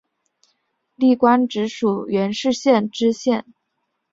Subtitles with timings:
[0.95, 1.71] 历官直隶
[2.07, 3.45] 元氏县知县。